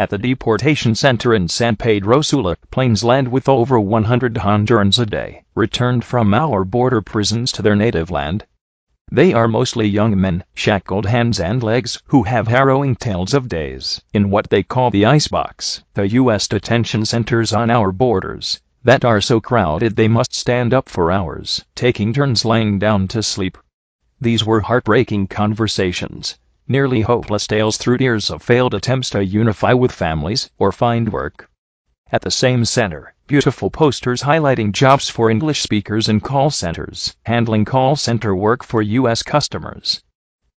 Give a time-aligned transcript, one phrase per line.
[0.00, 5.04] At the deportation center in San Pedro Sula, planes land with over 100 Hondurans a
[5.04, 8.46] day, returned from our border prisons to their native land.
[9.10, 14.00] They are mostly young men, shackled hands and legs, who have harrowing tales of days
[14.14, 16.46] in what they call the icebox, the U.S.
[16.46, 21.64] detention centers on our borders, that are so crowded they must stand up for hours,
[21.74, 23.58] taking turns lying down to sleep.
[24.20, 26.38] These were heartbreaking conversations
[26.68, 31.50] nearly hopeless tales through years of failed attempts to unify with families or find work.
[32.12, 37.64] At the same center, beautiful posters highlighting jobs for English speakers in call centers, handling
[37.64, 39.22] call center work for U.S.
[39.22, 40.02] customers.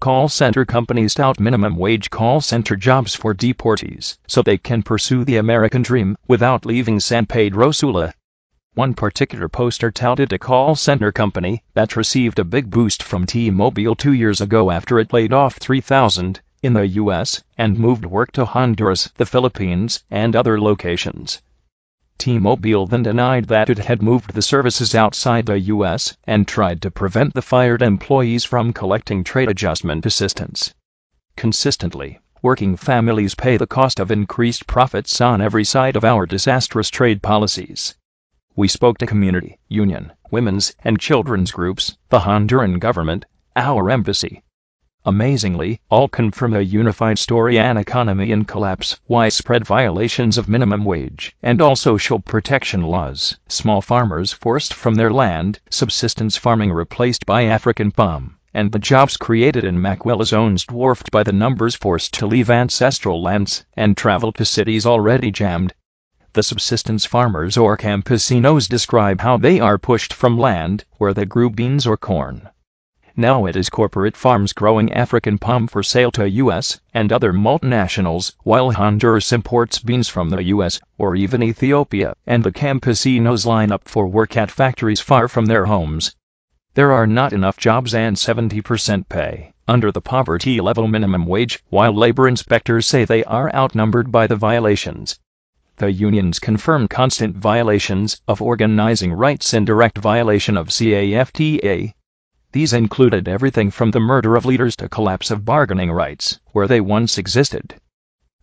[0.00, 5.24] Call center companies tout minimum wage call center jobs for deportees so they can pursue
[5.24, 8.14] the American dream without leaving San Pedro Sula.
[8.74, 13.96] One particular poster touted a call center company that received a big boost from T-Mobile
[13.96, 17.42] two years ago after it laid off 3,000 in the U.S.
[17.58, 21.42] and moved work to Honduras, the Philippines, and other locations.
[22.16, 26.16] T-Mobile then denied that it had moved the services outside the U.S.
[26.24, 30.72] and tried to prevent the fired employees from collecting trade adjustment assistance.
[31.36, 36.88] Consistently, working families pay the cost of increased profits on every side of our disastrous
[36.88, 37.96] trade policies.
[38.60, 43.24] We spoke to community, union, women's, and children's groups, the Honduran government,
[43.56, 44.42] our embassy.
[45.06, 51.34] Amazingly, all confirm a unified story an economy in collapse, widespread violations of minimum wage
[51.42, 57.44] and all social protection laws, small farmers forced from their land, subsistence farming replaced by
[57.44, 62.26] African palm, and the jobs created in maquila zones dwarfed by the numbers forced to
[62.26, 65.72] leave ancestral lands and travel to cities already jammed
[66.32, 71.50] the subsistence farmers or campesinos describe how they are pushed from land where they grew
[71.50, 72.48] beans or corn.
[73.16, 76.80] Now it is corporate farms growing African palm for sale to U.S.
[76.94, 80.80] and other multinationals, while Honduras imports beans from the U.S.
[80.96, 85.66] or even Ethiopia, and the campesinos line up for work at factories far from their
[85.66, 86.14] homes.
[86.74, 91.92] There are not enough jobs and 70% pay under the poverty level minimum wage, while
[91.92, 95.18] labor inspectors say they are outnumbered by the violations.
[95.80, 101.94] The unions confirm constant violations of organizing rights and direct violation of CAFTA.
[102.52, 106.82] These included everything from the murder of leaders to collapse of bargaining rights, where they
[106.82, 107.76] once existed.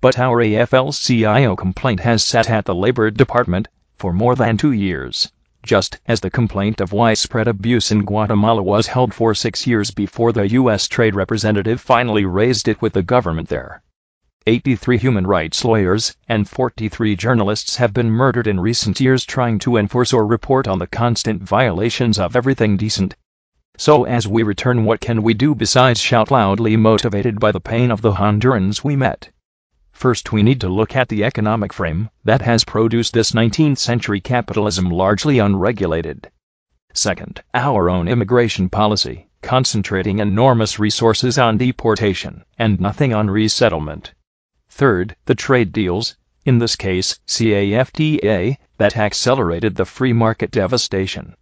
[0.00, 5.30] But our AFL-CIO complaint has sat at the Labor Department for more than two years,
[5.62, 10.32] just as the complaint of widespread abuse in Guatemala was held for six years before
[10.32, 10.88] the U.S.
[10.88, 13.82] Trade Representative finally raised it with the government there.
[14.48, 19.76] 83 human rights lawyers and 43 journalists have been murdered in recent years trying to
[19.76, 23.16] enforce or report on the constant violations of everything decent.
[23.76, 27.90] So as we return what can we do besides shout loudly motivated by the pain
[27.90, 29.30] of the Hondurans we met?
[29.90, 34.20] First we need to look at the economic frame that has produced this 19th century
[34.20, 36.30] capitalism largely unregulated.
[36.92, 44.12] Second, our own immigration policy, concentrating enormous resources on deportation and nothing on resettlement.
[44.68, 51.36] Third, the trade deals, in this case CAFTA, that accelerated the free market devastation.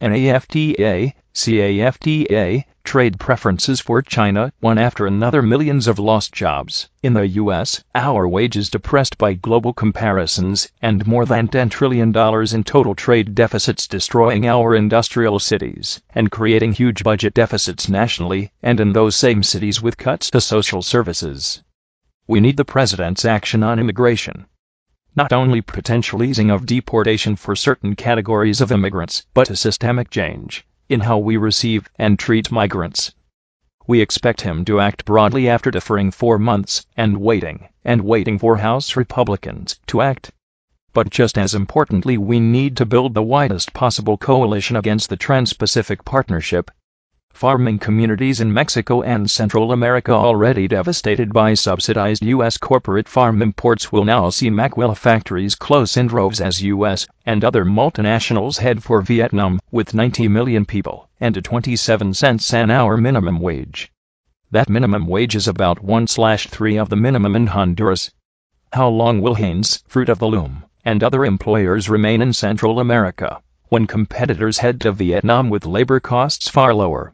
[0.00, 6.88] NAFTA, CAFTA, trade preferences for China, one after another millions of lost jobs.
[7.02, 12.08] In the US, our wages depressed by global comparisons, and more than $10 trillion
[12.54, 18.78] in total trade deficits destroying our industrial cities, and creating huge budget deficits nationally, and
[18.78, 21.62] in those same cities with cuts to social services.
[22.28, 24.46] We need the President's action on immigration.
[25.14, 30.66] Not only potential easing of deportation for certain categories of immigrants, but a systemic change
[30.88, 33.14] in how we receive and treat migrants.
[33.86, 38.56] We expect him to act broadly after deferring four months and waiting and waiting for
[38.56, 40.32] House Republicans to act.
[40.92, 45.52] But just as importantly, we need to build the widest possible coalition against the Trans
[45.52, 46.72] Pacific Partnership
[47.36, 52.56] farming communities in Mexico and Central America already devastated by subsidized U.S.
[52.56, 57.06] corporate farm imports will now see maquila factories close in droves as U.S.
[57.26, 62.70] and other multinationals head for Vietnam with 90 million people and a 27 cents an
[62.70, 63.92] hour minimum wage.
[64.50, 68.12] That minimum wage is about 1 slash 3 of the minimum in Honduras.
[68.72, 73.42] How long will Hanes, Fruit of the Loom, and other employers remain in Central America
[73.68, 77.12] when competitors head to Vietnam with labor costs far lower?